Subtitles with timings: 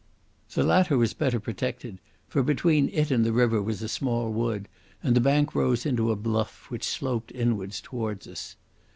[0.53, 4.67] The latter was better protected, for between it and the river was a small wood
[5.03, 8.55] and the bank rose into a bluff which sloped inwards towards us.